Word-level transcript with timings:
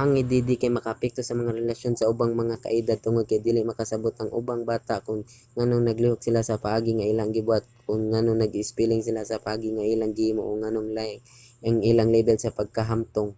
ang 0.00 0.10
add 0.20 0.50
kay 0.62 0.72
makaapekto 0.76 1.20
sa 1.24 1.38
mga 1.40 1.56
relasyon 1.60 1.94
sa 1.96 2.08
ubang 2.12 2.32
mga 2.42 2.60
kaedad 2.64 2.98
tungod 3.04 3.24
kay 3.28 3.40
dili 3.46 3.60
makasabot 3.66 4.14
ang 4.16 4.30
ubang 4.40 4.62
bata 4.72 4.94
kon 5.06 5.20
nganong 5.56 5.84
naglihok 5.86 6.20
sila 6.24 6.40
sa 6.48 6.60
paagi 6.64 6.90
nga 6.94 7.08
ilang 7.12 7.30
gibuhat 7.36 7.64
o 7.68 7.70
kon 7.86 8.02
nganong 8.12 8.38
nag-espeling 8.42 9.02
sila 9.04 9.22
sa 9.30 9.42
paagi 9.44 9.68
nga 9.74 9.84
ilang 9.94 10.12
gihimo 10.18 10.42
o 10.48 10.50
nganong 10.60 10.90
lahi 10.96 11.14
ang 11.66 11.76
ilang 11.90 12.10
lebel 12.16 12.38
sa 12.40 12.54
pagkahamtong 12.58 13.30